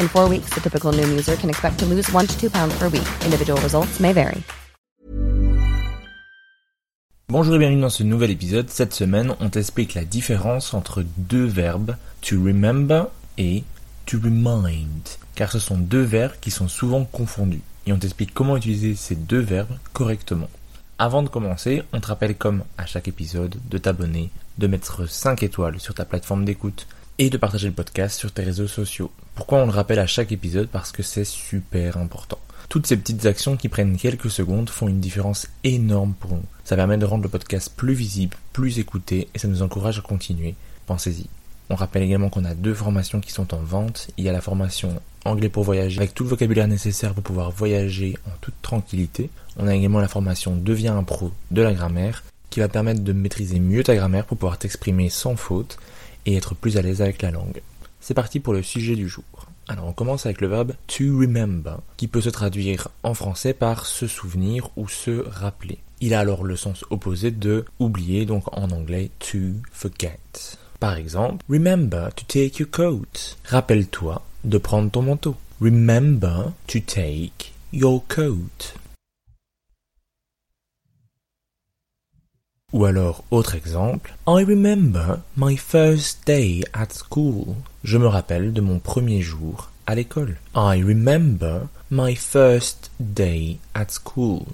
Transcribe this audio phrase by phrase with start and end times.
[0.00, 2.74] In four weeks, the typical Noom user can expect to lose one to two pounds
[2.78, 3.06] per week.
[3.26, 4.42] Individual results may vary.
[7.28, 8.70] Bonjour et bienvenue dans ce nouvel épisode.
[8.70, 13.62] Cette semaine, on t'explique la différence entre deux verbes, to remember et
[14.06, 17.60] to remind, car ce sont deux verbes qui sont souvent confondus.
[17.86, 20.48] Et on t'explique comment utiliser ces deux verbes correctement.
[20.98, 25.42] Avant de commencer, on te rappelle comme à chaque épisode de t'abonner, de mettre 5
[25.42, 26.86] étoiles sur ta plateforme d'écoute
[27.20, 29.10] et de partager le podcast sur tes réseaux sociaux.
[29.34, 32.38] Pourquoi on le rappelle à chaque épisode Parce que c'est super important.
[32.70, 36.46] Toutes ces petites actions qui prennent quelques secondes font une différence énorme pour nous.
[36.64, 40.00] Ça permet de rendre le podcast plus visible, plus écouté et ça nous encourage à
[40.00, 40.54] continuer.
[40.86, 41.26] Pensez-y.
[41.68, 44.08] On rappelle également qu'on a deux formations qui sont en vente.
[44.16, 47.50] Il y a la formation anglais pour voyager avec tout le vocabulaire nécessaire pour pouvoir
[47.50, 49.28] voyager en toute tranquillité.
[49.58, 53.12] On a également la formation Deviens un pro de la grammaire qui va permettre de
[53.12, 55.76] maîtriser mieux ta grammaire pour pouvoir t'exprimer sans faute
[56.26, 57.62] et être plus à l'aise avec la langue.
[58.00, 59.24] C'est parti pour le sujet du jour.
[59.68, 63.86] Alors on commence avec le verbe to remember, qui peut se traduire en français par
[63.86, 65.78] se souvenir ou se rappeler.
[66.00, 69.38] Il a alors le sens opposé de oublier, donc en anglais to
[69.70, 70.18] forget.
[70.80, 73.36] Par exemple, remember to take your coat.
[73.44, 75.36] Rappelle-toi de prendre ton manteau.
[75.60, 78.74] Remember to take your coat.
[82.72, 87.56] Ou alors, autre exemple, I remember my first day at school.
[87.82, 90.36] Je me rappelle de mon premier jour à l'école.
[90.54, 94.44] I remember my first day at school.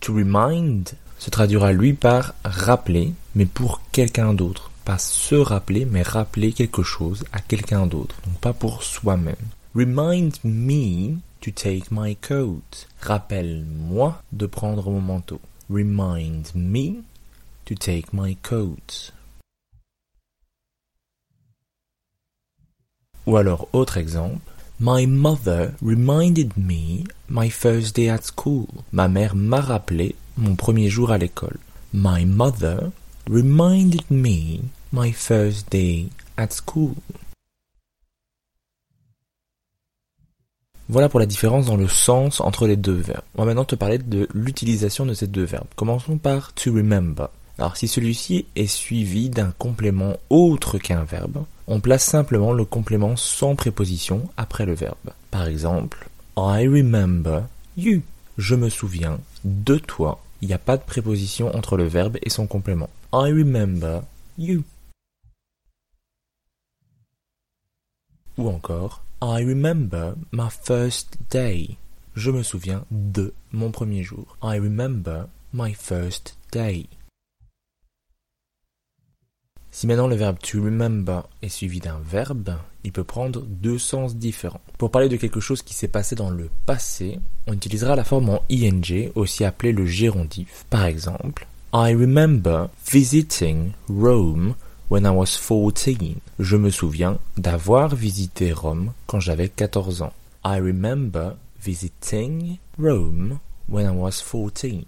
[0.00, 4.72] To remind se traduira lui par rappeler, mais pour quelqu'un d'autre.
[4.84, 8.16] Pas se rappeler, mais rappeler quelque chose à quelqu'un d'autre.
[8.26, 9.36] Donc pas pour soi-même.
[9.74, 12.86] Remind me to take my coat.
[13.00, 15.40] Rappelle-moi de prendre mon manteau.
[15.68, 17.02] Remind me
[17.64, 19.12] to take my coat.
[23.26, 24.40] Ou alors, autre exemple.
[24.78, 28.66] My mother reminded me my first day at school.
[28.92, 31.58] Ma mère m'a rappelé mon premier jour à l'école.
[31.92, 32.92] My mother
[33.26, 34.60] reminded me
[34.92, 36.94] my first day at school.
[40.88, 43.24] Voilà pour la différence dans le sens entre les deux verbes.
[43.34, 45.66] On va maintenant te parler de l'utilisation de ces deux verbes.
[45.74, 47.28] Commençons par to remember.
[47.58, 53.16] Alors si celui-ci est suivi d'un complément autre qu'un verbe, on place simplement le complément
[53.16, 55.10] sans préposition après le verbe.
[55.32, 57.44] Par exemple, I remember
[57.76, 58.02] you.
[58.38, 60.20] Je me souviens de toi.
[60.42, 62.90] Il n'y a pas de préposition entre le verbe et son complément.
[63.12, 64.02] I remember
[64.38, 64.62] you.
[68.38, 71.78] Ou encore, I remember my first day.
[72.14, 74.36] Je me souviens de mon premier jour.
[74.42, 76.86] I remember my first day.
[79.70, 84.16] Si maintenant le verbe to remember est suivi d'un verbe, il peut prendre deux sens
[84.16, 84.60] différents.
[84.78, 88.30] Pour parler de quelque chose qui s'est passé dans le passé, on utilisera la forme
[88.30, 90.66] en ing, aussi appelée le gérondif.
[90.68, 94.54] Par exemple, I remember visiting Rome
[94.90, 96.16] when I was 14.
[96.38, 100.12] Je me souviens d'avoir visité Rome quand j'avais 14 ans.
[100.44, 103.38] I remember visiting Rome
[103.68, 104.84] when I was 14.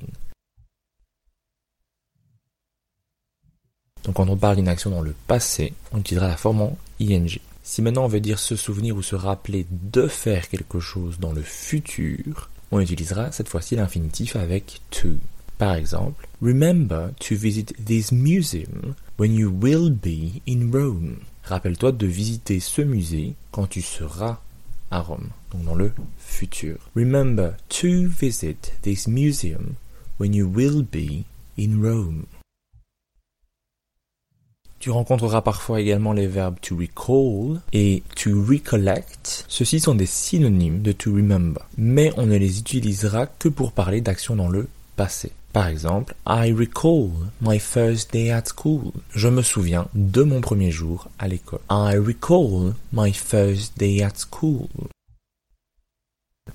[4.05, 7.39] Donc quand on parle d'une action dans le passé, on utilisera la forme en ing.
[7.63, 11.33] Si maintenant on veut dire se souvenir ou se rappeler de faire quelque chose dans
[11.33, 15.09] le futur, on utilisera cette fois-ci l'infinitif avec to.
[15.59, 21.17] Par exemple, Remember to visit this museum when you will be in Rome.
[21.43, 24.39] Rappelle-toi de visiter ce musée quand tu seras
[24.93, 26.77] à Rome, donc dans le futur.
[26.95, 29.75] Remember to visit this museum
[30.21, 31.25] when you will be
[31.59, 32.27] in Rome.
[34.79, 39.45] Tu rencontreras parfois également les verbes to recall et to recollect.
[39.49, 44.01] Ceux-ci sont des synonymes de to remember, mais on ne les utilisera que pour parler
[44.01, 45.33] d'actions dans le passé.
[45.53, 47.11] Par exemple, I recall
[47.41, 48.93] my first day at school.
[49.15, 51.61] Je me souviens de mon premier jour à l'école.
[51.71, 54.69] I recall my first day at school.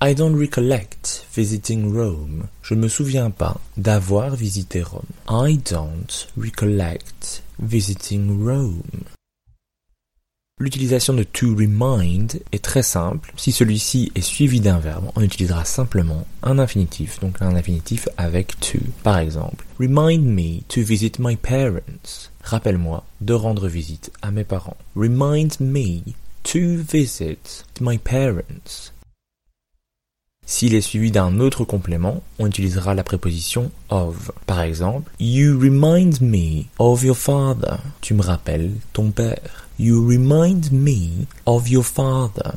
[0.02, 2.48] I don't recollect visiting Rome.
[2.62, 5.04] Je me souviens pas d'avoir visité Rome.
[5.30, 9.06] I don't recollect visiting Rome.
[10.60, 13.34] L'utilisation de to remind est très simple.
[13.38, 18.60] Si celui-ci est suivi d'un verbe, on utilisera simplement un infinitif, donc un infinitif avec
[18.60, 18.78] to.
[19.02, 22.30] Par exemple, remind me to visit my parents.
[22.44, 24.78] Rappelle-moi de rendre visite à mes parents.
[24.96, 26.14] Remind me
[26.44, 28.93] to visit my parents.
[30.46, 34.32] S'il est suivi d'un autre complément, on utilisera la préposition of.
[34.46, 37.78] Par exemple, You remind me of your father.
[38.02, 39.68] Tu me rappelles ton père.
[39.80, 42.54] You remind me of your father.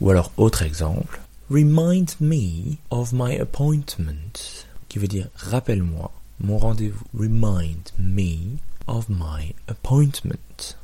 [0.00, 1.20] Ou alors, autre exemple,
[1.50, 4.66] Remind me of my appointment.
[4.88, 7.04] Qui veut dire rappelle-moi mon rendez-vous.
[7.12, 10.76] Remind me of my appointment.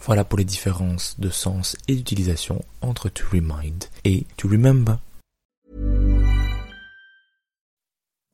[0.00, 4.98] Voilà pour les différences de sens et d'utilisation entre to remind et to remember.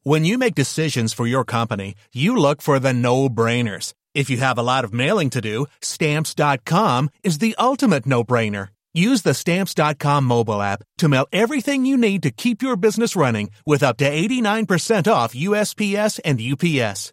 [0.07, 3.95] When you make decisions for your company, you look for the no-brainers.
[4.15, 8.69] If you have a lot of mailing to do, stamps.com is the ultimate no-brainer.
[8.93, 13.51] Use the stamps.com mobile app to mail everything you need to keep your business running
[13.67, 17.13] with up to 89% off USPS and UPS.